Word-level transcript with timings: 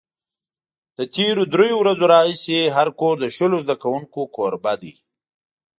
له 0.97 1.03
تېرو 1.15 1.43
درېیو 1.53 1.77
ورځو 1.81 2.05
راهیسې 2.13 2.59
هر 2.75 2.87
کور 2.99 3.15
د 3.19 3.25
شلو 3.35 3.57
زده 3.63 3.75
کوونکو 3.83 4.19
کوربه 4.35 4.73
دی. 4.81 4.93